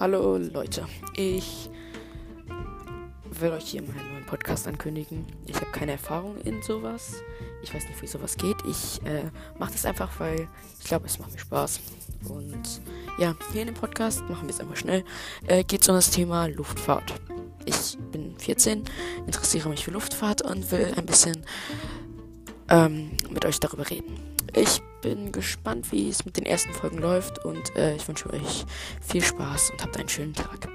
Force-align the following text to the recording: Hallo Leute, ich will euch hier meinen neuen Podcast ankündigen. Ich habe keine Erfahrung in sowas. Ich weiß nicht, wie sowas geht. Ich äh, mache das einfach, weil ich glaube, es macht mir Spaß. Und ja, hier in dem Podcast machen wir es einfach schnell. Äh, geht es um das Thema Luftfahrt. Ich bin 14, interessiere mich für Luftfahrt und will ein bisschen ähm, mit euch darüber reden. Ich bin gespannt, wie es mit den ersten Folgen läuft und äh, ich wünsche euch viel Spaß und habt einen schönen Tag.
Hallo 0.00 0.36
Leute, 0.36 0.86
ich 1.16 1.68
will 3.24 3.50
euch 3.50 3.64
hier 3.64 3.82
meinen 3.82 4.12
neuen 4.12 4.26
Podcast 4.26 4.68
ankündigen. 4.68 5.26
Ich 5.48 5.56
habe 5.56 5.72
keine 5.72 5.90
Erfahrung 5.90 6.40
in 6.42 6.62
sowas. 6.62 7.14
Ich 7.64 7.74
weiß 7.74 7.88
nicht, 7.88 8.00
wie 8.00 8.06
sowas 8.06 8.36
geht. 8.36 8.58
Ich 8.64 9.04
äh, 9.04 9.24
mache 9.58 9.72
das 9.72 9.84
einfach, 9.84 10.08
weil 10.20 10.46
ich 10.78 10.86
glaube, 10.86 11.06
es 11.06 11.18
macht 11.18 11.32
mir 11.32 11.40
Spaß. 11.40 11.80
Und 12.28 12.80
ja, 13.18 13.34
hier 13.52 13.62
in 13.62 13.66
dem 13.66 13.74
Podcast 13.74 14.22
machen 14.28 14.46
wir 14.46 14.54
es 14.54 14.60
einfach 14.60 14.76
schnell. 14.76 15.04
Äh, 15.48 15.64
geht 15.64 15.82
es 15.82 15.88
um 15.88 15.96
das 15.96 16.12
Thema 16.12 16.46
Luftfahrt. 16.46 17.14
Ich 17.64 17.98
bin 18.12 18.38
14, 18.38 18.84
interessiere 19.26 19.68
mich 19.68 19.84
für 19.84 19.90
Luftfahrt 19.90 20.42
und 20.42 20.70
will 20.70 20.94
ein 20.96 21.06
bisschen 21.06 21.44
ähm, 22.68 23.10
mit 23.30 23.44
euch 23.44 23.58
darüber 23.58 23.90
reden. 23.90 24.37
Ich 24.60 24.82
bin 25.02 25.30
gespannt, 25.30 25.92
wie 25.92 26.08
es 26.08 26.24
mit 26.24 26.36
den 26.36 26.44
ersten 26.44 26.72
Folgen 26.72 26.98
läuft 26.98 27.44
und 27.44 27.76
äh, 27.76 27.94
ich 27.94 28.08
wünsche 28.08 28.28
euch 28.32 28.66
viel 29.00 29.22
Spaß 29.22 29.70
und 29.70 29.82
habt 29.84 29.96
einen 29.96 30.08
schönen 30.08 30.34
Tag. 30.34 30.68